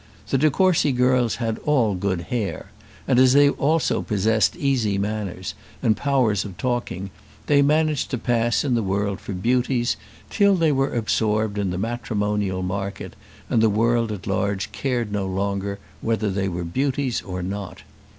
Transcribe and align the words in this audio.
The 0.29 0.39
de 0.39 0.49
Courcy 0.49 0.91
girls 0.91 1.35
had 1.35 1.59
all 1.59 1.93
good 1.93 2.21
hair; 2.21 2.71
and, 3.07 3.19
as 3.19 3.33
they 3.33 3.51
also 3.51 4.01
possessed 4.01 4.55
easy 4.55 4.97
manners 4.97 5.53
and 5.83 5.95
powers 5.95 6.43
of 6.43 6.57
talking, 6.57 7.11
they 7.45 7.61
managed 7.61 8.09
to 8.09 8.17
pass 8.17 8.63
in 8.63 8.73
the 8.73 8.81
world 8.81 9.19
for 9.21 9.33
beauties 9.33 9.97
till 10.31 10.55
they 10.55 10.71
were 10.71 10.95
absorbed 10.95 11.59
in 11.59 11.69
the 11.69 11.77
matrimonial 11.77 12.63
market, 12.63 13.15
and 13.47 13.61
the 13.61 13.69
world 13.69 14.11
at 14.11 14.25
large 14.25 14.71
cared 14.71 15.11
no 15.11 15.27
longer 15.27 15.77
whether 16.01 16.31
they 16.31 16.49
were 16.49 16.63
beauties 16.63 17.21
or 17.21 17.43
not. 17.43 17.83